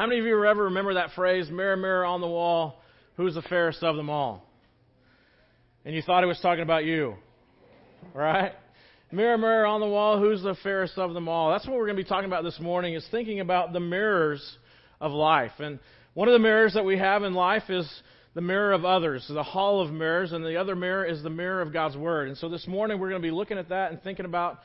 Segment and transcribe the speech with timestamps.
[0.00, 2.80] How many of you ever remember that phrase, mirror, mirror on the wall,
[3.18, 4.42] who's the fairest of them all?
[5.84, 7.16] And you thought it was talking about you,
[8.14, 8.52] right?
[9.12, 11.50] Mirror, mirror on the wall, who's the fairest of them all?
[11.50, 14.42] That's what we're going to be talking about this morning, is thinking about the mirrors
[15.02, 15.52] of life.
[15.58, 15.78] And
[16.14, 17.86] one of the mirrors that we have in life is
[18.32, 21.60] the mirror of others, the hall of mirrors, and the other mirror is the mirror
[21.60, 22.28] of God's Word.
[22.28, 24.60] And so this morning we're going to be looking at that and thinking about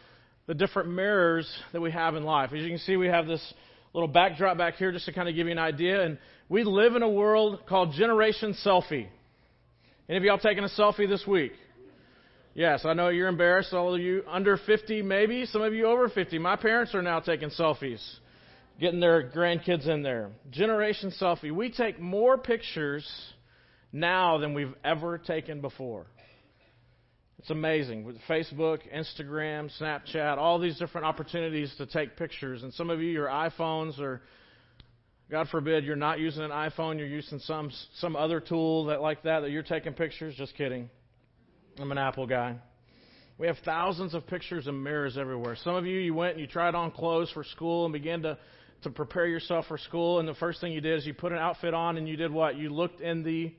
[0.47, 2.53] the different mirrors that we have in life.
[2.53, 3.53] As you can see, we have this
[3.95, 6.03] little backdrop back here just to kind of give you an idea.
[6.03, 6.17] And
[6.49, 9.07] we live in a world called Generation Selfie.
[10.09, 11.53] Any of y'all taking a selfie this week?
[12.53, 13.73] Yes, I know you're embarrassed.
[13.73, 15.45] All of you under 50, maybe.
[15.45, 16.37] Some of you over 50.
[16.39, 18.01] My parents are now taking selfies,
[18.79, 20.31] getting their grandkids in there.
[20.51, 21.51] Generation Selfie.
[21.51, 23.09] We take more pictures
[23.91, 26.05] now than we've ever taken before.
[27.39, 32.63] It's amazing with Facebook, Instagram, Snapchat, all these different opportunities to take pictures.
[32.63, 34.21] And some of you, your iPhones or
[35.29, 39.23] God forbid you're not using an iPhone, you're using some some other tool that like
[39.23, 40.35] that that you're taking pictures.
[40.35, 40.89] Just kidding.
[41.79, 42.57] I'm an Apple guy.
[43.37, 45.57] We have thousands of pictures and mirrors everywhere.
[45.61, 48.37] Some of you, you went and you tried on clothes for school and began to
[48.83, 50.19] to prepare yourself for school.
[50.19, 52.31] And the first thing you did is you put an outfit on and you did
[52.31, 52.55] what?
[52.55, 53.53] You looked in the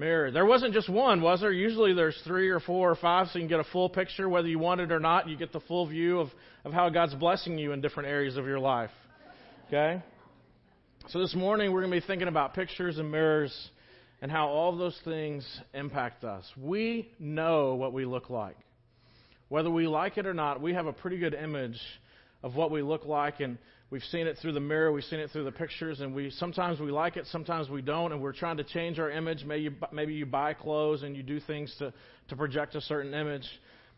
[0.00, 0.32] mirror.
[0.32, 1.52] There wasn't just one, was there?
[1.52, 4.48] Usually there's three or four or five, so you can get a full picture, whether
[4.48, 5.28] you want it or not.
[5.28, 6.30] You get the full view of,
[6.64, 8.90] of how God's blessing you in different areas of your life.
[9.68, 10.02] Okay?
[11.08, 13.70] So this morning we're going to be thinking about pictures and mirrors
[14.20, 16.44] and how all those things impact us.
[16.56, 18.56] We know what we look like.
[19.48, 21.78] Whether we like it or not, we have a pretty good image
[22.42, 23.58] of what we look like and
[23.90, 26.78] We've seen it through the mirror, we've seen it through the pictures, and we sometimes
[26.78, 29.44] we like it, sometimes we don't, and we're trying to change our image.
[29.44, 31.92] Maybe you, maybe you buy clothes and you do things to,
[32.28, 33.48] to project a certain image,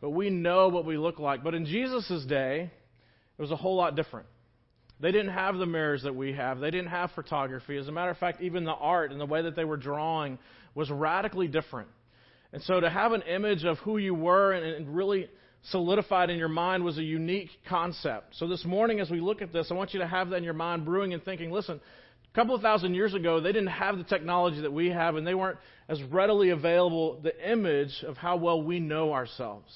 [0.00, 1.44] but we know what we look like.
[1.44, 2.70] But in Jesus' day,
[3.38, 4.26] it was a whole lot different.
[4.98, 6.58] They didn't have the mirrors that we have.
[6.58, 7.76] They didn't have photography.
[7.76, 10.38] As a matter of fact, even the art and the way that they were drawing
[10.74, 11.88] was radically different.
[12.54, 15.28] And so to have an image of who you were and, and really
[15.70, 18.34] solidified in your mind was a unique concept.
[18.36, 20.44] So this morning, as we look at this, I want you to have that in
[20.44, 21.80] your mind, brewing and thinking, listen,
[22.32, 25.26] a couple of thousand years ago, they didn't have the technology that we have, and
[25.26, 25.58] they weren't
[25.88, 29.72] as readily available the image of how well we know ourselves.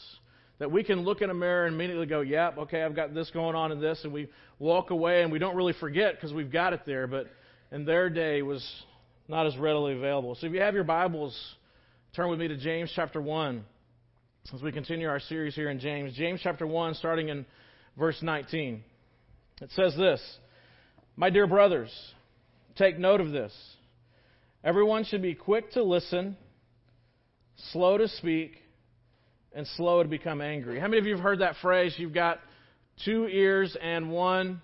[0.58, 3.30] That we can look in a mirror and immediately go, yep, okay, I've got this
[3.30, 6.50] going on and this, and we walk away and we don't really forget because we've
[6.50, 7.06] got it there.
[7.06, 7.26] But
[7.70, 8.66] in their day, was
[9.28, 10.34] not as readily available.
[10.34, 11.38] So if you have your Bibles,
[12.14, 13.64] turn with me to James chapter 1
[14.54, 16.14] as we continue our series here in James.
[16.14, 17.44] James chapter 1, starting in
[17.98, 18.82] verse 19.
[19.60, 20.20] It says this
[21.16, 21.90] My dear brothers,
[22.76, 23.52] take note of this.
[24.62, 26.36] Everyone should be quick to listen,
[27.72, 28.56] slow to speak,
[29.52, 30.78] and slow to become angry.
[30.78, 31.94] How many of you have heard that phrase?
[31.96, 32.38] You've got
[33.04, 34.62] two ears and one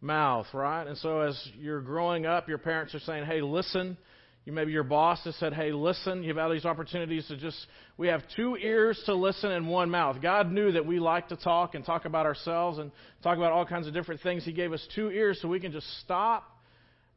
[0.00, 0.86] mouth, right?
[0.86, 3.96] And so as you're growing up, your parents are saying, hey, listen
[4.44, 7.56] you maybe your boss has said, "Hey, listen." You've had these opportunities to just
[7.96, 10.20] we have two ears to listen and one mouth.
[10.20, 13.64] God knew that we like to talk and talk about ourselves and talk about all
[13.64, 14.44] kinds of different things.
[14.44, 16.50] He gave us two ears so we can just stop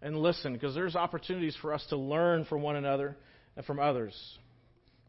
[0.01, 3.17] and listen because there's opportunities for us to learn from one another
[3.57, 4.15] and from others.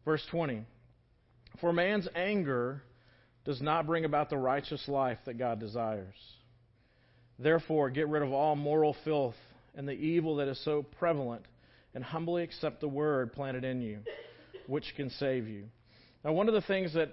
[0.03, 0.65] Verse 20.
[1.61, 2.81] For man's anger
[3.45, 6.15] does not bring about the righteous life that God desires.
[7.37, 9.35] Therefore, get rid of all moral filth
[9.75, 11.45] and the evil that is so prevalent
[11.93, 13.99] and humbly accept the word planted in you,
[14.67, 15.65] which can save you.
[16.23, 17.09] Now, one of the things that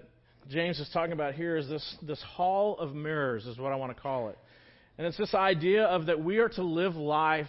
[0.48, 3.96] James is talking about here is this, this hall of mirrors, is what I want
[3.96, 4.38] to call it.
[4.98, 7.46] And it's this idea of that we are to live life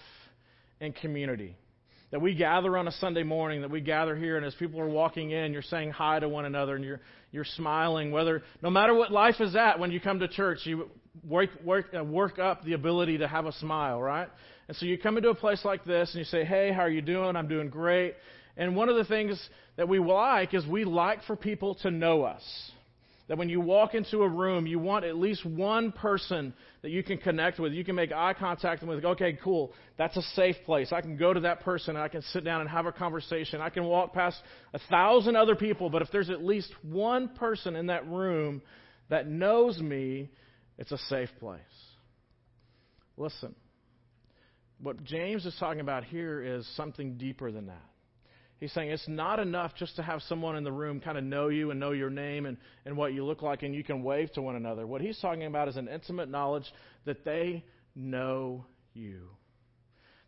[0.79, 1.55] in community.
[2.11, 4.87] That we gather on a Sunday morning, that we gather here, and as people are
[4.87, 7.01] walking in, you're saying hi to one another and you're,
[7.31, 8.11] you're smiling.
[8.11, 10.89] Whether, no matter what life is at when you come to church, you
[11.27, 14.29] work, work, uh, work up the ability to have a smile, right?
[14.67, 16.89] And so you come into a place like this and you say, Hey, how are
[16.89, 17.35] you doing?
[17.35, 18.15] I'm doing great.
[18.57, 19.39] And one of the things
[19.77, 22.43] that we like is we like for people to know us.
[23.27, 27.03] That when you walk into a room, you want at least one person that you
[27.03, 27.73] can connect with.
[27.73, 29.03] You can make eye contact with.
[29.03, 29.73] Okay, cool.
[29.97, 30.93] That's a safe place.
[30.93, 33.59] I can go to that person and I can sit down and have a conversation.
[33.59, 34.37] I can walk past
[34.73, 38.61] a thousand other people, but if there's at least one person in that room
[39.09, 40.29] that knows me,
[40.77, 41.59] it's a safe place.
[43.17, 43.53] Listen,
[44.81, 47.83] what James is talking about here is something deeper than that.
[48.59, 51.49] He's saying it's not enough just to have someone in the room kind of know
[51.49, 54.31] you and know your name and, and what you look like and you can wave
[54.33, 54.87] to one another.
[54.87, 56.65] What he's talking about is an intimate knowledge
[57.05, 57.63] that they
[57.95, 59.29] know you.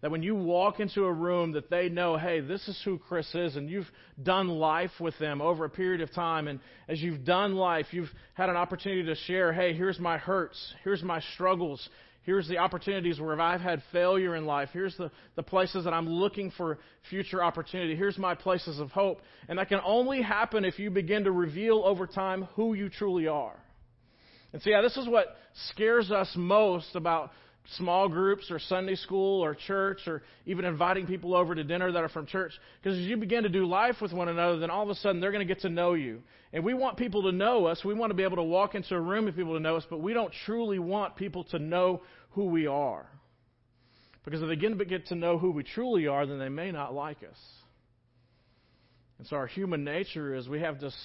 [0.02, 3.28] That when you walk into a room that they know, hey, this is who Chris
[3.36, 3.90] is, and you've
[4.22, 8.12] done life with them over a period of time, and as you've done life, you've
[8.34, 11.90] had an opportunity to share, hey, here's my hurts, here's my struggles,
[12.30, 14.70] Here's the opportunities where I've had failure in life.
[14.72, 16.78] Here's the, the places that I'm looking for
[17.10, 17.96] future opportunity.
[17.96, 19.22] Here's my places of hope.
[19.48, 23.26] And that can only happen if you begin to reveal over time who you truly
[23.26, 23.60] are.
[24.54, 25.38] And so, yeah, this is what
[25.72, 27.32] scares us most about
[27.78, 32.04] small groups or Sunday school or church or even inviting people over to dinner that
[32.04, 32.54] are from church.
[32.82, 35.22] Because as you begin to do life with one another, then all of a sudden
[35.22, 36.22] they're going to get to know you.
[36.52, 37.84] And we want people to know us.
[37.86, 39.86] We want to be able to walk into a room and people to know us,
[39.90, 42.02] but we don't truly want people to know
[42.32, 43.08] who we are.
[44.26, 46.72] Because if they begin to get to know who we truly are, then they may
[46.72, 47.38] not like us.
[49.18, 50.96] And so our human nature is we have this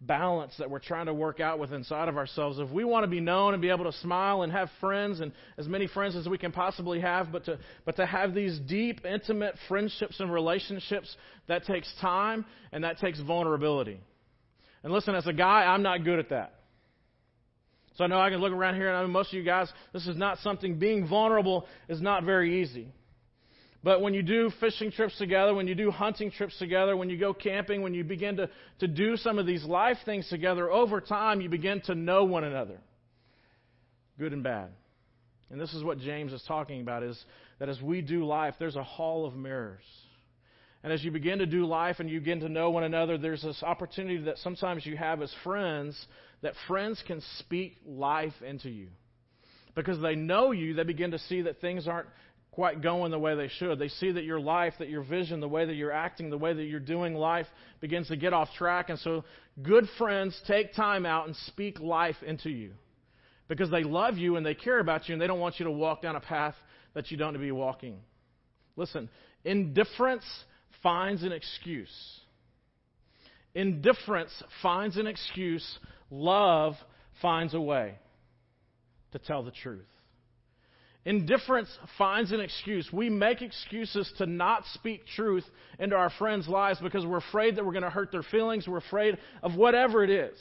[0.00, 2.58] balance that we're trying to work out with inside of ourselves.
[2.58, 5.32] If we want to be known and be able to smile and have friends and
[5.56, 9.04] as many friends as we can possibly have, but to, but to have these deep,
[9.04, 11.16] intimate friendships and relationships,
[11.48, 13.98] that takes time and that takes vulnerability.
[14.82, 16.52] And listen, as a guy, I'm not good at that.
[17.96, 19.72] So I know I can look around here and I know most of you guys,
[19.94, 22.88] this is not something, being vulnerable is not very easy.
[23.86, 27.16] But when you do fishing trips together, when you do hunting trips together, when you
[27.16, 28.50] go camping, when you begin to,
[28.80, 32.42] to do some of these life things together, over time you begin to know one
[32.42, 32.78] another,
[34.18, 34.70] good and bad.
[35.50, 37.16] And this is what James is talking about is
[37.60, 39.84] that as we do life, there's a hall of mirrors.
[40.82, 43.42] And as you begin to do life and you begin to know one another, there's
[43.42, 45.96] this opportunity that sometimes you have as friends
[46.42, 48.88] that friends can speak life into you.
[49.76, 52.08] Because they know you, they begin to see that things aren't
[52.56, 53.78] quite going the way they should.
[53.78, 56.54] They see that your life, that your vision, the way that you're acting, the way
[56.54, 57.46] that you're doing life
[57.82, 58.88] begins to get off track.
[58.88, 59.24] And so
[59.62, 62.72] good friends take time out and speak life into you
[63.46, 65.70] because they love you and they care about you and they don't want you to
[65.70, 66.54] walk down a path
[66.94, 67.98] that you don't need to be walking.
[68.74, 69.10] Listen,
[69.44, 70.24] indifference
[70.82, 71.92] finds an excuse.
[73.54, 74.32] Indifference
[74.62, 75.78] finds an excuse.
[76.10, 76.72] Love
[77.20, 77.98] finds a way
[79.12, 79.84] to tell the truth.
[81.06, 81.68] Indifference
[81.98, 82.92] finds an excuse.
[82.92, 85.44] We make excuses to not speak truth
[85.78, 88.66] into our friends' lives because we're afraid that we're going to hurt their feelings.
[88.66, 90.36] We're afraid of whatever it is.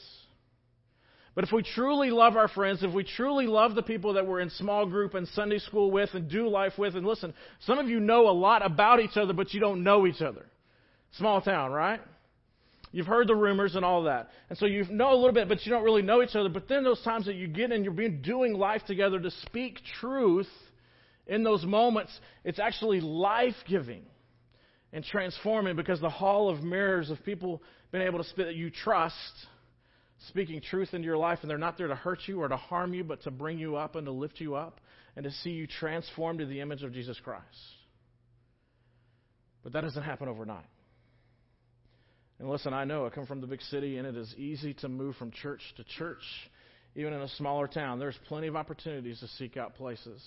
[1.35, 4.39] But if we truly love our friends, if we truly love the people that we're
[4.39, 7.88] in small group and Sunday school with and do life with, and listen, some of
[7.88, 10.47] you know a lot about each other, but you don't know each other.
[11.12, 12.01] Small town, right?
[12.95, 14.30] You've heard the rumors and all that.
[14.47, 16.47] And so you know a little bit, but you don't really know each other.
[16.47, 19.80] But then those times that you get in, you're being, doing life together to speak
[20.00, 20.47] truth
[21.27, 24.03] in those moments, it's actually life giving
[24.94, 27.62] and transforming because the hall of mirrors of people
[27.92, 29.13] being able to speak that you trust,
[30.30, 32.94] speaking truth into your life, and they're not there to hurt you or to harm
[32.94, 34.80] you, but to bring you up and to lift you up
[35.18, 37.44] and to see you transformed to the image of Jesus Christ.
[39.65, 40.63] But that doesn't happen overnight.
[42.40, 44.90] And listen, I know I come from the big city, and it is easy to
[44.90, 46.24] move from church to church,
[46.96, 48.00] even in a smaller town.
[48.00, 50.22] There's plenty of opportunities to seek out places.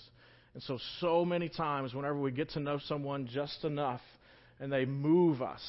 [0.53, 4.01] And so, so many times, whenever we get to know someone just enough
[4.59, 5.61] and they move us,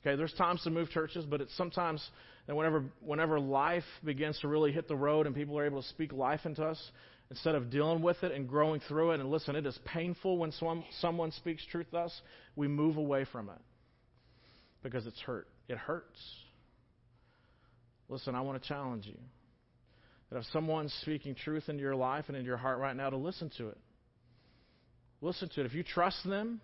[0.00, 2.04] okay, there's times to move churches, but it's sometimes
[2.48, 5.88] that whenever, whenever life begins to really hit the road and people are able to
[5.88, 6.90] speak life into us,
[7.30, 10.50] instead of dealing with it and growing through it, and listen, it is painful when
[10.52, 12.20] some, someone speaks truth to us,
[12.56, 13.60] we move away from it
[14.82, 15.46] because it's hurt.
[15.68, 16.20] It hurts.
[18.08, 19.18] Listen, I want to challenge you
[20.30, 23.16] that if someone's speaking truth into your life and into your heart right now, to
[23.16, 23.78] listen to it.
[25.20, 25.66] Listen to it.
[25.66, 26.60] If you trust them,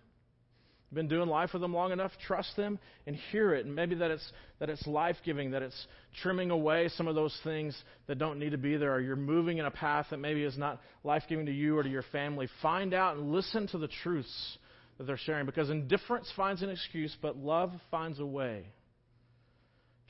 [0.89, 3.65] you've been doing life with them long enough, trust them and hear it.
[3.65, 5.87] And maybe that it's that it's life giving, that it's
[6.21, 7.75] trimming away some of those things
[8.07, 10.57] that don't need to be there, or you're moving in a path that maybe is
[10.57, 12.47] not life giving to you or to your family.
[12.61, 14.57] Find out and listen to the truths
[14.97, 15.45] that they're sharing.
[15.45, 18.65] Because indifference finds an excuse, but love finds a way.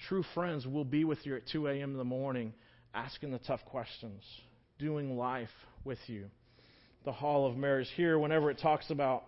[0.09, 1.91] True friends will be with you at 2 a.m.
[1.91, 2.53] in the morning,
[2.93, 4.21] asking the tough questions,
[4.77, 5.49] doing life
[5.85, 6.25] with you.
[7.05, 9.23] The Hall of Mirrors here, whenever it talks about,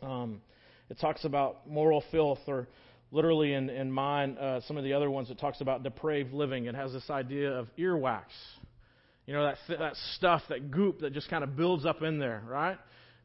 [0.00, 0.40] um,
[0.88, 2.68] it talks about moral filth, or
[3.10, 6.64] literally in, in mine, uh, some of the other ones, it talks about depraved living.
[6.64, 8.24] It has this idea of earwax.
[9.26, 12.18] You know, that, th- that stuff, that goop that just kind of builds up in
[12.18, 12.78] there, right?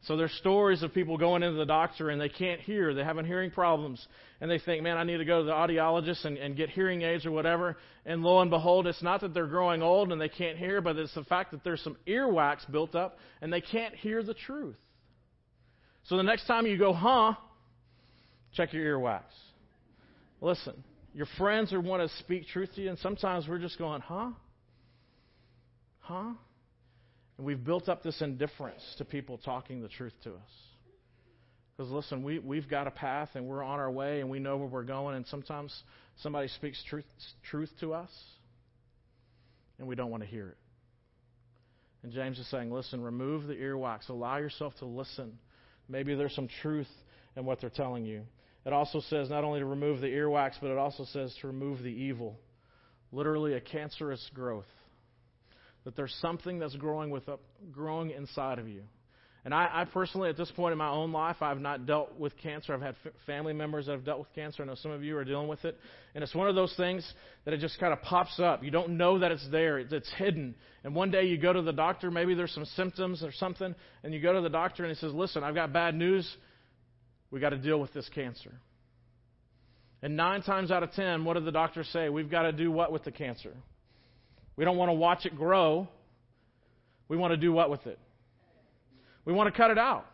[0.06, 3.26] So there's stories of people going into the doctor and they can't hear, they're having
[3.26, 4.06] hearing problems,
[4.40, 7.02] and they think, man, I need to go to the audiologist and, and get hearing
[7.02, 7.76] aids or whatever.
[8.06, 10.96] And lo and behold, it's not that they're growing old and they can't hear, but
[10.98, 14.76] it's the fact that there's some earwax built up and they can't hear the truth.
[16.04, 17.34] So the next time you go, huh,
[18.54, 19.24] check your earwax.
[20.40, 20.84] Listen,
[21.16, 24.30] your friends are want to speak truth to you, and sometimes we're just going, huh?
[26.02, 26.34] Huh?
[27.38, 30.52] And we've built up this indifference to people talking the truth to us.
[31.76, 34.56] Because listen, we, we've got a path and we're on our way and we know
[34.58, 35.78] where we're going, and sometimes
[36.22, 37.06] somebody speaks truth,
[37.44, 38.10] truth to us
[39.78, 40.58] and we don't want to hear it.
[42.04, 44.10] And James is saying, listen, remove the earwax.
[44.10, 45.38] Allow yourself to listen.
[45.90, 46.88] Maybe there's some truth
[47.36, 48.22] in what they're telling you.
[48.66, 51.82] It also says not only to remove the earwax, but it also says to remove
[51.82, 52.40] the evil.
[53.12, 54.66] Literally a cancerous growth.
[55.86, 57.38] That there's something that's growing with uh,
[57.72, 58.82] growing inside of you.
[59.46, 62.36] And I, I, personally, at this point in my own life, I've not dealt with
[62.42, 62.74] cancer.
[62.74, 64.64] I've had f- family members that have dealt with cancer.
[64.64, 65.78] I know some of you are dealing with it.
[66.16, 67.08] And it's one of those things
[67.46, 68.64] that it just kind of pops up.
[68.64, 70.56] You don't know that it's there, it's, it's hidden.
[70.84, 74.14] And one day you go to the doctor, maybe there's some symptoms or something, and
[74.16, 76.28] you go to the doctor and he says, Listen, I've got bad news.
[77.30, 78.52] We've got to deal with this cancer.
[80.02, 82.10] And nine times out of ten, what do the doctors say?
[82.10, 83.54] We've got to do what with the cancer?
[84.58, 85.88] We don't want to watch it grow.
[87.08, 88.00] We want to do what with it?
[89.26, 90.06] We want to cut it out.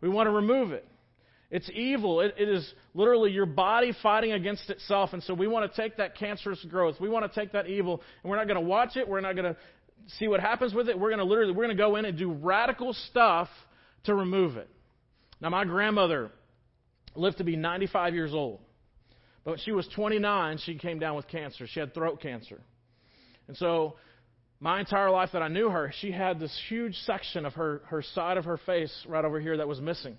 [0.00, 0.86] We want to remove it.
[1.50, 2.20] It's evil.
[2.20, 5.12] It, it is literally your body fighting against itself.
[5.12, 6.96] And so we want to take that cancerous growth.
[7.00, 9.08] We want to take that evil, and we're not going to watch it.
[9.08, 9.56] We're not going to
[10.18, 10.98] see what happens with it.
[10.98, 13.48] We're going to literally, we're going to go in and do radical stuff
[14.04, 14.68] to remove it.
[15.40, 16.30] Now, my grandmother
[17.14, 18.60] lived to be 95 years old.
[19.44, 21.66] But when she was 29, she came down with cancer.
[21.68, 22.60] She had throat cancer.
[23.48, 23.96] And so
[24.60, 28.02] my entire life that I knew her, she had this huge section of her, her
[28.02, 30.16] side of her face right over here that was missing.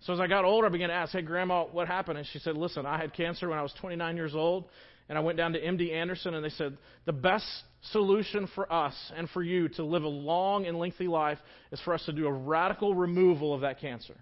[0.00, 2.18] So as I got older, I began to ask, hey, Grandma, what happened?
[2.18, 4.66] And she said, listen, I had cancer when I was 29 years old,
[5.08, 7.46] and I went down to MD Anderson, and they said, the best
[7.90, 11.38] solution for us and for you to live a long and lengthy life
[11.72, 14.16] is for us to do a radical removal of that cancer.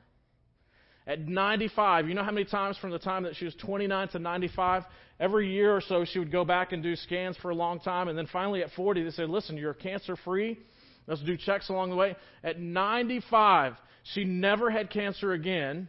[1.06, 4.18] At 95, you know how many times from the time that she was 29 to
[4.18, 4.82] 95,
[5.20, 8.08] every year or so she would go back and do scans for a long time.
[8.08, 10.58] And then finally at 40, they said, listen, you're cancer free.
[11.06, 12.16] Let's do checks along the way.
[12.42, 13.74] At 95,
[14.14, 15.88] she never had cancer again.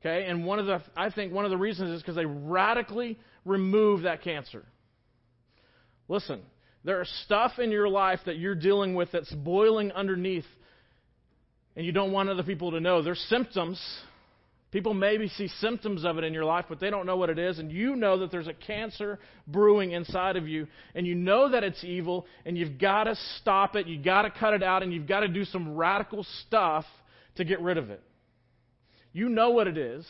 [0.00, 3.18] Okay, and one of the, I think one of the reasons is because they radically
[3.44, 4.64] removed that cancer.
[6.08, 6.40] Listen,
[6.84, 10.46] there is stuff in your life that you're dealing with that's boiling underneath,
[11.76, 13.02] and you don't want other people to know.
[13.02, 13.80] There's symptoms
[14.72, 17.38] People maybe see symptoms of it in your life, but they don't know what it
[17.38, 17.58] is.
[17.58, 20.66] And you know that there's a cancer brewing inside of you.
[20.94, 22.26] And you know that it's evil.
[22.46, 23.86] And you've got to stop it.
[23.86, 24.82] You've got to cut it out.
[24.82, 26.86] And you've got to do some radical stuff
[27.36, 28.02] to get rid of it.
[29.12, 30.06] You know what it is.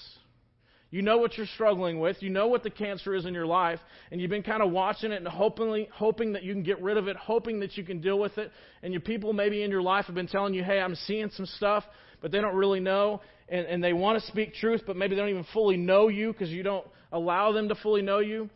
[0.93, 2.19] You know what you're struggling with.
[2.21, 3.81] You know what the cancer is in your life.
[4.13, 6.99] And you've been kind of watching it and hoping, hoping that you can get rid
[6.99, 8.53] of it, hoping that you can deal with it.
[8.85, 11.47] And your people maybe in your life have been telling you, hey, I'm seeing some
[11.47, 11.83] stuff,
[12.21, 15.21] but they don't really know and, and they want to speak truth, but maybe they
[15.21, 18.49] don't even fully know you because you don't allow them to fully know you.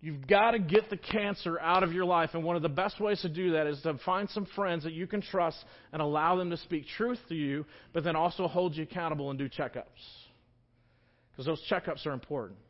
[0.00, 2.30] You've got to get the cancer out of your life.
[2.34, 4.92] And one of the best ways to do that is to find some friends that
[4.92, 5.58] you can trust
[5.92, 9.38] and allow them to speak truth to you, but then also hold you accountable and
[9.40, 9.82] do checkups.
[11.32, 12.60] Because those checkups are important.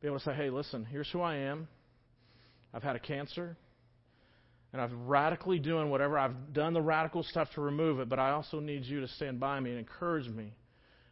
[0.00, 1.68] Be able to say, hey, listen, here's who I am.
[2.72, 3.58] I've had a cancer
[4.74, 8.32] and I'm radically doing whatever I've done the radical stuff to remove it, but I
[8.32, 10.52] also need you to stand by me and encourage me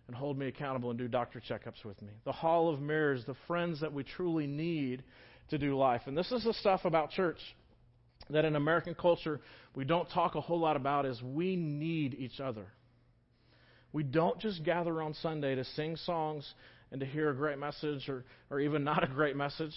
[0.09, 2.11] and hold me accountable and do doctor checkups with me.
[2.25, 5.05] The hall of mirrors, the friends that we truly need
[5.51, 6.03] to do life.
[6.07, 7.39] And this is the stuff about church
[8.31, 9.41] that in American culture
[9.77, 12.67] we don't talk a whole lot about is we need each other.
[13.93, 16.53] We don't just gather on Sunday to sing songs
[16.91, 19.75] and to hear a great message or, or even not a great message.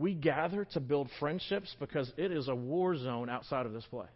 [0.00, 4.08] We gather to build friendships because it is a war zone outside of this place.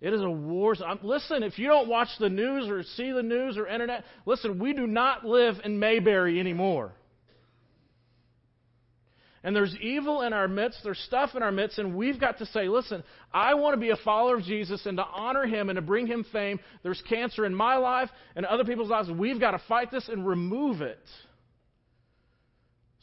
[0.00, 1.00] It is a war zone.
[1.02, 4.72] Listen, if you don't watch the news or see the news or internet, listen, we
[4.72, 6.92] do not live in Mayberry anymore.
[9.44, 12.46] And there's evil in our midst, there's stuff in our midst, and we've got to
[12.46, 15.76] say, listen, I want to be a follower of Jesus and to honor him and
[15.76, 16.60] to bring him fame.
[16.82, 19.10] There's cancer in my life and other people's lives.
[19.10, 20.98] We've got to fight this and remove it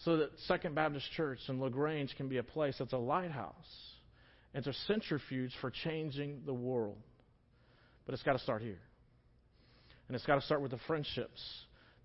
[0.05, 3.53] so that Second Baptist Church in La Grange can be a place that's a lighthouse.
[4.53, 6.97] It's a centrifuge for changing the world.
[8.05, 8.79] But it's got to start here.
[10.07, 11.41] And it's got to start with the friendships.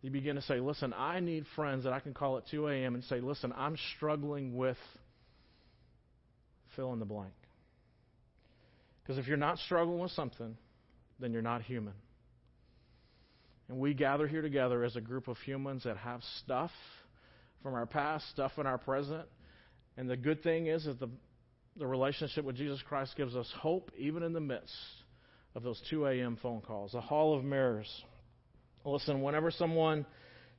[0.03, 2.95] You begin to say, listen, I need friends that I can call at 2 a.m.
[2.95, 4.77] and say, listen, I'm struggling with
[6.77, 7.33] fill in the blank.
[9.03, 10.57] Because if you're not struggling with something,
[11.21, 11.95] then you're not human.
[13.69, 16.71] And we gather here together as a group of humans that have stuff
[17.64, 19.25] from our past, stuff in our present.
[19.97, 21.09] And the good thing is that the,
[21.76, 24.76] the relationship with Jesus Christ gives us hope even in the midst
[25.54, 26.38] of those 2 a.m.
[26.40, 26.94] phone calls.
[26.94, 27.88] A hall of mirrors.
[28.85, 30.04] Listen, whenever someone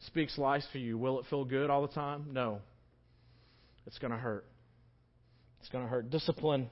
[0.08, 2.26] speaks lies to you, will it feel good all the time?
[2.32, 2.60] No.
[3.86, 4.46] It's going to hurt.
[5.60, 6.10] It's going to hurt.
[6.10, 6.72] Discipline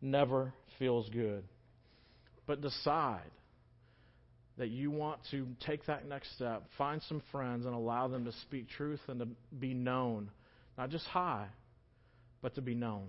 [0.00, 1.44] never feels good.
[2.46, 3.30] But decide
[4.58, 8.32] that you want to take that next step, find some friends, and allow them to
[8.42, 10.30] speak truth and to be known.
[10.78, 11.46] Not just hi,
[12.42, 13.08] but to be known.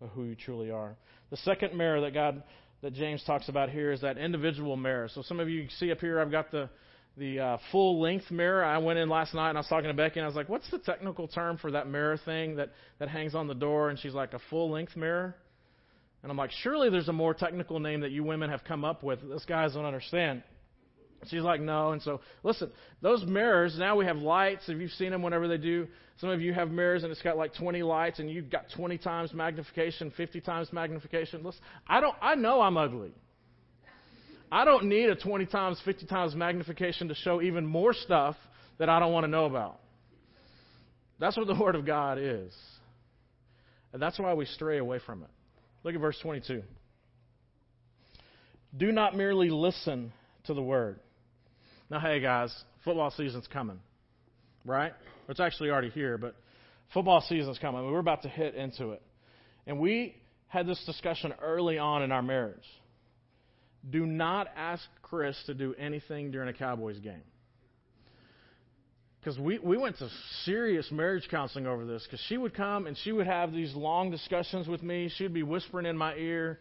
[0.00, 0.96] of who you truly are.
[1.30, 2.42] The second mirror that God
[2.82, 5.08] that James talks about here is that individual mirror.
[5.12, 6.68] So some of you see up here, I've got the
[7.16, 8.62] the uh, full length mirror.
[8.62, 10.48] I went in last night and I was talking to Becky and I was like,
[10.48, 13.98] "What's the technical term for that mirror thing that that hangs on the door?" And
[13.98, 15.34] she's like, "A full length mirror."
[16.22, 19.02] And I'm like, "Surely there's a more technical name that you women have come up
[19.02, 19.26] with.
[19.28, 20.42] This guys don't understand."
[21.28, 21.92] She's like, no.
[21.92, 22.70] And so, listen,
[23.02, 24.68] those mirrors, now we have lights.
[24.68, 27.36] If you've seen them whenever they do, some of you have mirrors and it's got
[27.36, 31.42] like 20 lights and you've got 20 times magnification, 50 times magnification.
[31.42, 33.12] Listen, I don't, I know I'm ugly.
[34.50, 38.36] I don't need a 20 times, 50 times magnification to show even more stuff
[38.78, 39.80] that I don't want to know about.
[41.18, 42.54] That's what the Word of God is.
[43.92, 45.30] And that's why we stray away from it.
[45.82, 46.62] Look at verse 22.
[48.76, 50.12] Do not merely listen
[50.44, 51.00] to the Word.
[51.90, 52.52] Now, hey, guys,
[52.84, 53.78] football season's coming,
[54.64, 54.92] right?
[55.28, 56.34] It's actually already here, but
[56.92, 57.90] football season's coming.
[57.90, 59.02] We're about to hit into it.
[59.66, 60.16] And we
[60.48, 62.64] had this discussion early on in our marriage
[63.90, 67.22] do not ask Chris to do anything during a Cowboys game.
[69.20, 70.08] Because we, we went to
[70.44, 72.04] serious marriage counseling over this.
[72.04, 75.10] Because she would come and she would have these long discussions with me.
[75.16, 76.60] She'd be whispering in my ear.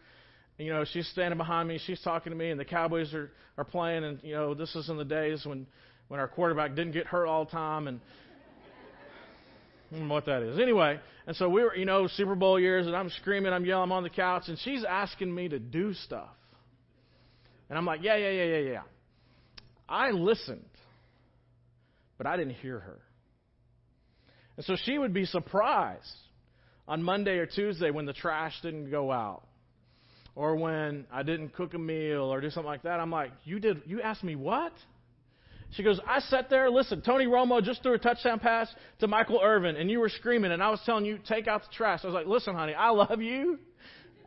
[0.57, 1.79] You know, she's standing behind me.
[1.85, 4.05] She's talking to me, and the Cowboys are, are playing.
[4.05, 5.67] And, you know, this is in the days when,
[6.07, 7.87] when our quarterback didn't get hurt all the time.
[7.87, 7.99] And
[10.09, 10.59] what that is.
[10.59, 13.83] Anyway, and so we were, you know, Super Bowl years, and I'm screaming, I'm yelling,
[13.83, 16.29] I'm on the couch, and she's asking me to do stuff.
[17.69, 18.81] And I'm like, yeah, yeah, yeah, yeah, yeah.
[19.87, 20.65] I listened,
[22.17, 22.99] but I didn't hear her.
[24.57, 26.05] And so she would be surprised
[26.87, 29.43] on Monday or Tuesday when the trash didn't go out
[30.35, 32.99] or when I didn't cook a meal or do something like that.
[32.99, 34.73] I'm like, you did, you asked me what?
[35.71, 39.41] She goes, I sat there, listen, Tony Romo just threw a touchdown pass to Michael
[39.43, 42.01] Irvin, and you were screaming, and I was telling you, take out the trash.
[42.03, 43.59] I was like, listen, honey, I love you.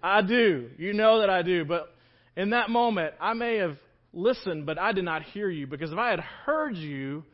[0.03, 0.71] I do.
[0.79, 1.65] You know that I do.
[1.65, 1.95] But
[2.37, 3.77] in that moment, I may have
[4.13, 7.25] listened, but I did not hear you because if I had heard you,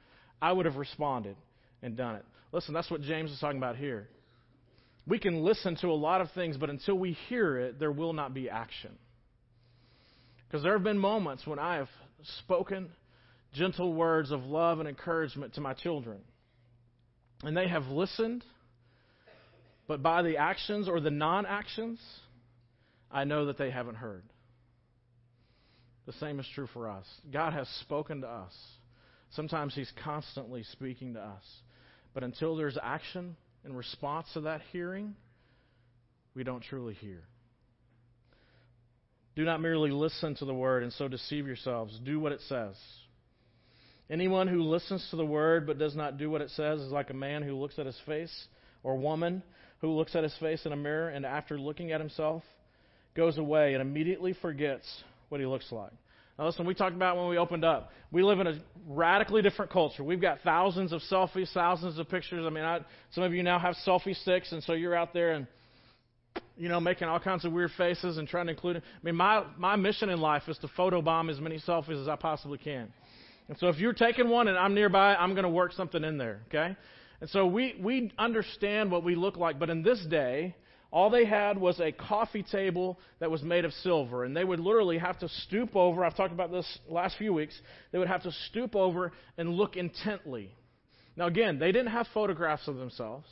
[0.41, 1.37] I would have responded
[1.83, 2.25] and done it.
[2.53, 4.09] Listen, that's what James is talking about here.
[5.07, 8.13] We can listen to a lot of things, but until we hear it, there will
[8.13, 8.93] not be action.
[10.47, 11.89] Because there have been moments when I have
[12.39, 12.91] spoken
[13.53, 16.19] gentle words of love and encouragement to my children.
[17.43, 18.45] And they have listened,
[19.87, 22.01] but by the actions or the non actions,
[23.11, 24.25] I know that they haven't heard.
[26.07, 27.07] The same is true for us.
[27.33, 28.53] God has spoken to us.
[29.31, 31.45] Sometimes He's constantly speaking to us.
[32.15, 35.15] But until there's action in response to that hearing,
[36.35, 37.23] we don't truly hear.
[39.37, 41.99] Do not merely listen to the word and so deceive yourselves.
[42.05, 42.77] Do what it says.
[44.11, 47.11] Anyone who listens to the word but does not do what it says is like
[47.11, 48.47] a man who looks at his face,
[48.83, 49.43] or woman
[49.81, 52.43] who looks at his face in a mirror and after looking at himself
[53.15, 54.87] goes away and immediately forgets
[55.31, 55.93] what he looks like.
[56.39, 57.91] Now, listen, we talked about when we opened up.
[58.11, 60.03] We live in a radically different culture.
[60.03, 62.45] We've got thousands of selfies, thousands of pictures.
[62.45, 62.81] I mean, I,
[63.13, 65.47] some of you now have selfie sticks, and so you're out there and,
[66.57, 68.79] you know, making all kinds of weird faces and trying to include.
[68.79, 72.17] I mean, my, my mission in life is to photobomb as many selfies as I
[72.17, 72.93] possibly can.
[73.49, 76.19] And so if you're taking one and I'm nearby, I'm going to work something in
[76.19, 76.77] there, okay?
[77.21, 80.57] And so we, we understand what we look like, but in this day,
[80.95, 84.61] all they had was a coffee table that was made of silver, and they would
[84.61, 86.05] literally have to stoop over.
[86.05, 87.61] I've talked about this last few weeks.
[87.91, 90.55] They would have to stoop over and look intently.
[91.17, 93.27] Now, again, they didn't have photographs of themselves.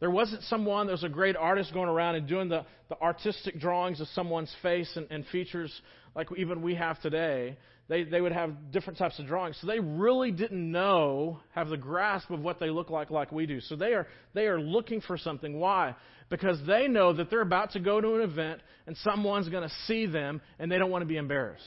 [0.00, 3.60] There wasn't someone, there was a great artist going around and doing the, the artistic
[3.60, 5.72] drawings of someone's face and, and features
[6.14, 7.56] like even we have today.
[7.88, 9.58] They, they would have different types of drawings.
[9.60, 13.46] So they really didn't know, have the grasp of what they look like like we
[13.46, 13.60] do.
[13.60, 15.58] So they are, they are looking for something.
[15.58, 15.96] Why?
[16.30, 19.74] because they know that they're about to go to an event and someone's going to
[19.86, 21.64] see them and they don't want to be embarrassed.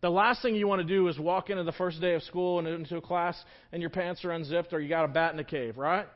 [0.00, 2.60] The last thing you want to do is walk into the first day of school
[2.60, 3.36] and into a class
[3.72, 6.06] and your pants are unzipped or you got a bat in the cave, right?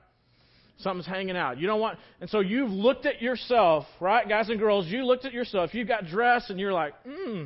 [0.82, 1.58] Something's hanging out.
[1.58, 4.86] You don't want, and so you've looked at yourself, right, guys and girls?
[4.86, 5.74] You looked at yourself.
[5.74, 7.44] You got dressed and you're like, hmm,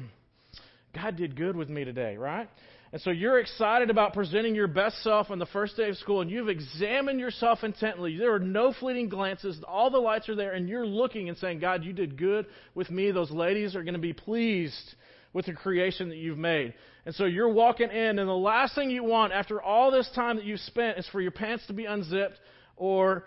[0.95, 2.49] God did good with me today, right?
[2.93, 6.21] And so you're excited about presenting your best self on the first day of school,
[6.21, 8.17] and you've examined yourself intently.
[8.17, 9.61] There are no fleeting glances.
[9.67, 12.91] All the lights are there, and you're looking and saying, God, you did good with
[12.93, 13.11] me.
[13.11, 14.95] Those ladies are going to be pleased
[15.33, 16.73] with the creation that you've made.
[17.05, 20.37] And so you're walking in, and the last thing you want after all this time
[20.37, 22.39] that you've spent is for your pants to be unzipped
[22.77, 23.25] or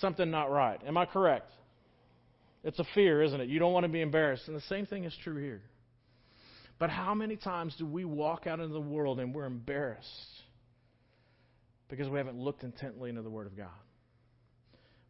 [0.00, 0.80] something not right.
[0.86, 1.50] Am I correct?
[2.62, 3.48] It's a fear, isn't it?
[3.48, 4.44] You don't want to be embarrassed.
[4.46, 5.62] And the same thing is true here.
[6.78, 10.42] But how many times do we walk out into the world and we're embarrassed
[11.88, 13.68] because we haven't looked intently into the Word of God?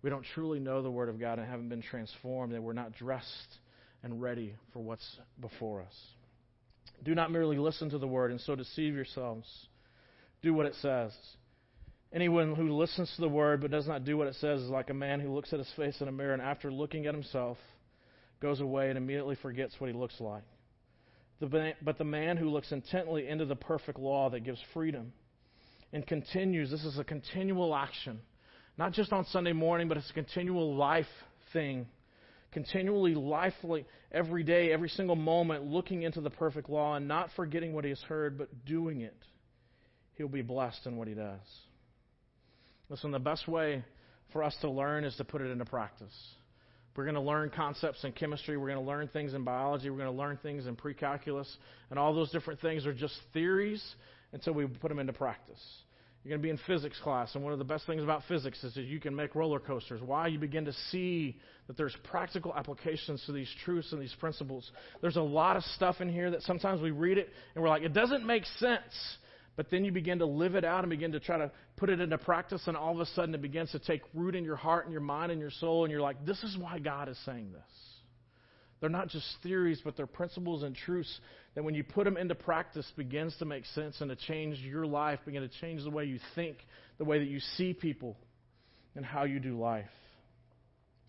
[0.02, 2.92] we don't truly know the Word of God and haven't been transformed, and we're not
[2.92, 3.58] dressed
[4.02, 5.94] and ready for what's before us.
[7.04, 9.46] Do not merely listen to the Word and so deceive yourselves.
[10.42, 11.12] Do what it says.
[12.12, 14.90] Anyone who listens to the Word but does not do what it says is like
[14.90, 17.56] a man who looks at his face in a mirror and after looking at himself
[18.40, 20.42] goes away and immediately forgets what he looks like.
[21.40, 25.12] But the man who looks intently into the perfect law that gives freedom
[25.92, 28.20] and continues, this is a continual action
[28.80, 31.04] not just on Sunday morning, but it's a continual life
[31.52, 31.86] thing.
[32.50, 37.74] Continually, lively, every day, every single moment, looking into the perfect law and not forgetting
[37.74, 39.16] what he has heard, but doing it.
[40.14, 41.40] He'll be blessed in what he does.
[42.90, 43.84] Listen, the best way
[44.32, 46.12] for us to learn is to put it into practice.
[46.96, 48.58] We're going to learn concepts in chemistry.
[48.58, 49.88] We're going to learn things in biology.
[49.88, 51.50] We're going to learn things in pre-calculus.
[51.88, 53.82] And all those different things are just theories
[54.32, 55.62] until we put them into practice.
[56.22, 58.62] You're going to be in physics class, and one of the best things about physics
[58.62, 60.02] is that you can make roller coasters.
[60.04, 60.26] Why?
[60.26, 64.70] You begin to see that there's practical applications to these truths and these principles.
[65.00, 67.84] There's a lot of stuff in here that sometimes we read it and we're like,
[67.84, 69.16] it doesn't make sense.
[69.56, 72.00] But then you begin to live it out and begin to try to put it
[72.00, 74.84] into practice, and all of a sudden it begins to take root in your heart
[74.84, 77.52] and your mind and your soul, and you're like, this is why God is saying
[77.52, 77.62] this.
[78.80, 81.20] They're not just theories, but they're principles and truths
[81.54, 84.86] that when you put them into practice begins to make sense and to change your
[84.86, 86.56] life, begin to change the way you think,
[86.96, 88.16] the way that you see people,
[88.96, 89.84] and how you do life.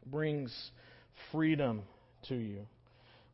[0.01, 0.53] It brings
[1.31, 1.83] freedom
[2.27, 2.65] to you.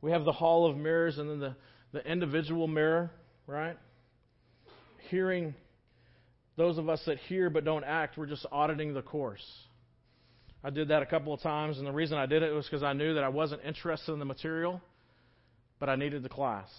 [0.02, 1.56] We have the hall of mirrors and then the,
[1.94, 3.10] the individual mirror,
[3.48, 3.78] right?
[5.10, 5.54] Hearing
[6.58, 9.46] those of us that hear but don't act, we're just auditing the course.
[10.64, 12.84] I did that a couple of times, and the reason I did it was because
[12.84, 14.82] I knew that I wasn't interested in the material,
[15.80, 16.70] but I needed the class.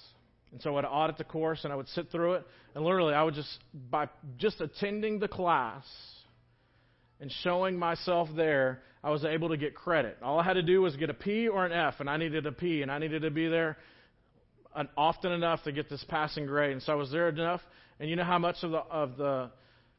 [0.53, 3.23] And so I'd audit the course and I would sit through it, and literally I
[3.23, 3.59] would just,
[3.91, 5.85] by just attending the class
[7.21, 10.19] and showing myself there, I was able to get credit.
[10.23, 12.47] All I had to do was get a P or an F, and I needed
[12.47, 13.77] a P, and I needed to be there
[14.75, 16.73] uh, often enough to get this passing grade.
[16.73, 17.61] And so I was there enough,
[18.01, 19.51] and you know how much of the, of the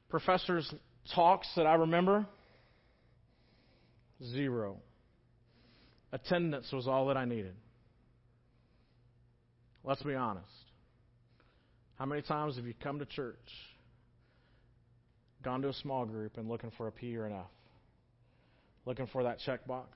[0.10, 0.72] professor's
[1.14, 2.26] talks that I remember?
[4.24, 4.78] Zero.
[6.12, 7.56] Attendance was all that I needed.
[9.84, 10.46] Let's be honest.
[11.98, 13.38] How many times have you come to church,
[15.44, 17.46] gone to a small group, and looking for a P or an F?
[18.86, 19.88] Looking for that checkbox?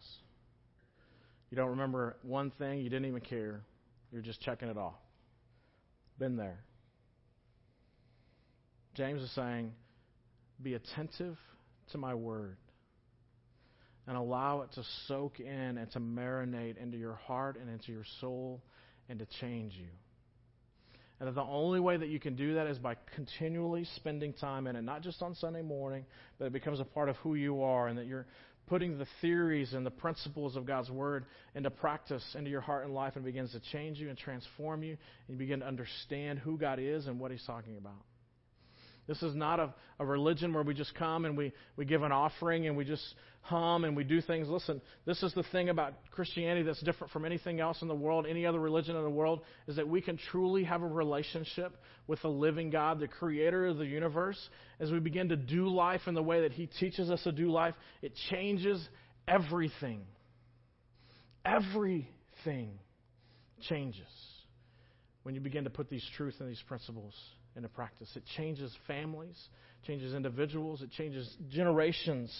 [1.49, 3.61] You don't remember one thing, you didn't even care.
[4.11, 4.95] You're just checking it off.
[6.19, 6.59] Been there.
[8.95, 9.71] James is saying,
[10.61, 11.37] Be attentive
[11.91, 12.57] to my word
[14.07, 18.05] and allow it to soak in and to marinate into your heart and into your
[18.19, 18.61] soul
[19.09, 19.87] and to change you.
[21.19, 24.67] And that the only way that you can do that is by continually spending time
[24.67, 26.05] in it, not just on Sunday morning,
[26.37, 28.25] but it becomes a part of who you are, and that you're
[28.67, 31.25] putting the theories and the principles of God's Word
[31.55, 34.97] into practice into your heart and life, and begins to change you and transform you,
[35.27, 38.01] and you begin to understand who God is and what He's talking about.
[39.07, 42.11] This is not a, a religion where we just come and we, we give an
[42.11, 43.03] offering and we just
[43.41, 44.47] hum and we do things.
[44.47, 48.25] Listen, this is the thing about Christianity that's different from anything else in the world,
[48.27, 51.75] any other religion in the world, is that we can truly have a relationship
[52.07, 54.37] with the living God, the creator of the universe.
[54.79, 57.51] As we begin to do life in the way that He teaches us to do
[57.51, 58.87] life, it changes
[59.27, 60.05] everything.
[61.43, 62.79] Everything
[63.67, 64.07] changes
[65.23, 67.13] when you begin to put these truths and these principles
[67.55, 68.09] into practice.
[68.15, 69.37] It changes families,
[69.85, 72.31] changes individuals, it changes generations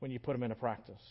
[0.00, 1.02] when you put them into practice.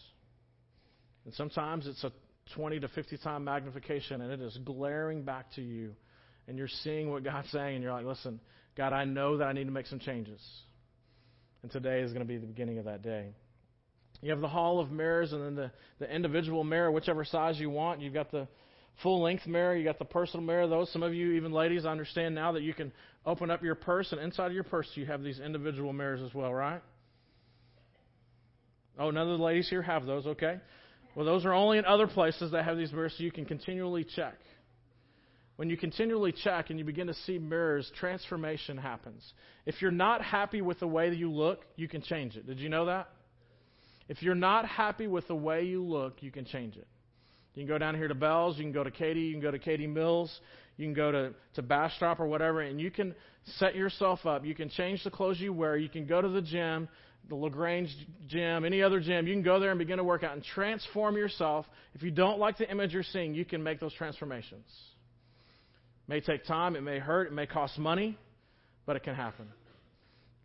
[1.25, 2.11] And sometimes it's a
[2.55, 5.95] 20 to 50 time magnification, and it is glaring back to you.
[6.47, 8.39] And you're seeing what God's saying, and you're like, listen,
[8.77, 10.39] God, I know that I need to make some changes.
[11.63, 13.33] And today is going to be the beginning of that day.
[14.21, 17.69] You have the hall of mirrors and then the, the individual mirror, whichever size you
[17.69, 18.01] want.
[18.01, 18.47] You've got the
[19.03, 20.67] full length mirror, you got the personal mirror.
[20.67, 22.91] Those, some of you, even ladies, understand now that you can
[23.25, 26.33] open up your purse, and inside of your purse, you have these individual mirrors as
[26.33, 26.81] well, right?
[28.97, 30.59] Oh, none of the ladies here have those, okay?
[31.15, 34.05] Well, those are only in other places that have these mirrors, so you can continually
[34.15, 34.35] check.
[35.55, 39.23] When you continually check and you begin to see mirrors, transformation happens.
[39.65, 42.45] If you're not happy with the way that you look, you can change it.
[42.45, 43.09] Did you know that?
[44.09, 46.87] If you're not happy with the way you look, you can change it.
[47.55, 49.49] You can go down here to Bealls, you can go to Katy, you can go
[49.49, 50.41] to Katy Mills,
[50.77, 53.15] you can go to, to Bastrop or whatever, and you can
[53.57, 54.45] set yourself up.
[54.45, 55.77] You can change the clothes you wear.
[55.77, 56.89] You can go to the gym,
[57.29, 57.89] the La Grange
[58.27, 59.25] gym, any other gym.
[59.25, 61.65] You can go there and begin to work out and transform yourself.
[61.93, 64.67] If you don't like the image you're seeing, you can make those transformations.
[66.07, 68.17] It may take time, it may hurt, it may cost money,
[68.85, 69.47] but it can happen.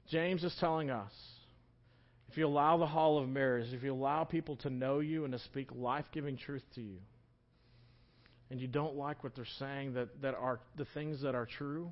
[0.08, 1.10] James is telling us
[2.30, 5.32] if you allow the hall of mirrors, if you allow people to know you and
[5.32, 6.98] to speak life giving truth to you,
[8.50, 11.90] and you don't like what they're saying that, that are the things that are true,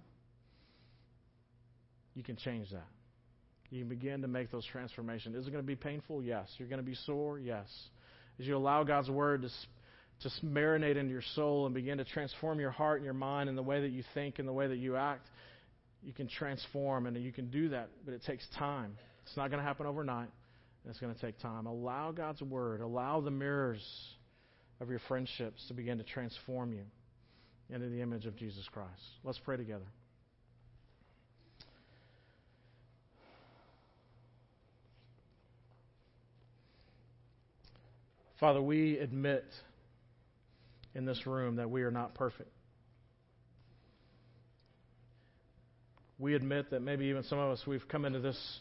[2.14, 2.86] you can change that.
[3.70, 5.34] You can begin to make those transformations.
[5.34, 6.22] Is it going to be painful?
[6.22, 6.48] Yes.
[6.58, 7.38] You're going to be sore?
[7.38, 7.66] Yes.
[8.38, 12.60] As you allow God's word to, to marinate into your soul and begin to transform
[12.60, 14.78] your heart and your mind and the way that you think and the way that
[14.78, 15.26] you act,
[16.02, 18.96] you can transform and you can do that, but it takes time.
[19.28, 20.30] It's not going to happen overnight.
[20.88, 21.66] It's going to take time.
[21.66, 23.84] Allow God's word, allow the mirrors
[24.80, 26.84] of your friendships to begin to transform you
[27.68, 28.88] into the image of Jesus Christ.
[29.22, 29.84] Let's pray together.
[38.40, 39.44] Father, we admit
[40.94, 42.50] in this room that we are not perfect.
[46.18, 48.60] We admit that maybe even some of us we've come into this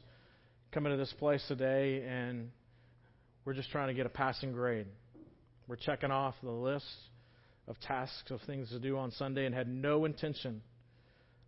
[0.78, 2.52] come into this place today and
[3.46, 4.86] we're just trying to get a passing grade.
[5.68, 6.86] We're checking off the list
[7.68, 10.62] of tasks of things to do on Sunday and had no intention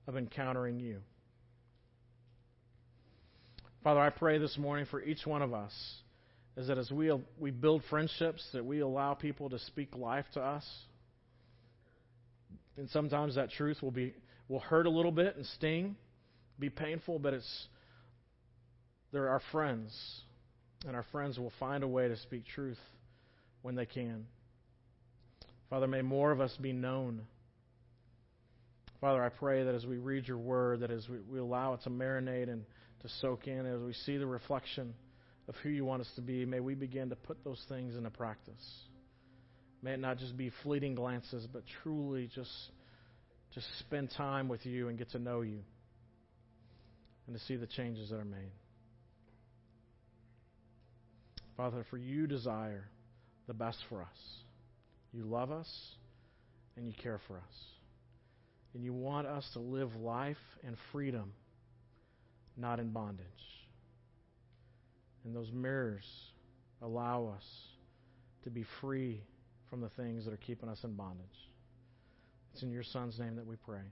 [0.07, 1.01] of encountering you.
[3.83, 5.73] Father, I pray this morning for each one of us
[6.57, 10.41] is that as we, we build friendships, that we allow people to speak life to
[10.41, 10.65] us.
[12.77, 14.15] And sometimes that truth will be
[14.47, 15.97] will hurt a little bit and sting,
[16.57, 17.67] be painful, but it's
[19.11, 19.91] they're our friends,
[20.85, 22.79] and our friends will find a way to speak truth
[23.61, 24.25] when they can.
[25.69, 27.21] Father, may more of us be known.
[29.01, 31.81] Father, I pray that as we read your word, that as we, we allow it
[31.83, 32.65] to marinate and
[33.01, 34.93] to soak in, as we see the reflection
[35.47, 38.09] of who you want us to be, may we begin to put those things into
[38.09, 38.83] practice.
[39.81, 42.51] May it not just be fleeting glances, but truly just
[43.55, 45.59] just spend time with you and get to know you
[47.25, 48.51] and to see the changes that are made.
[51.59, 52.89] Father, for you desire
[53.47, 54.07] the best for us.
[55.11, 55.67] You love us
[56.77, 57.53] and you care for us.
[58.73, 61.33] And you want us to live life in freedom,
[62.55, 63.25] not in bondage.
[65.25, 66.05] And those mirrors
[66.81, 67.43] allow us
[68.45, 69.21] to be free
[69.69, 71.27] from the things that are keeping us in bondage.
[72.53, 73.83] It's in your Son's name that we pray.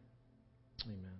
[0.85, 1.15] Amen.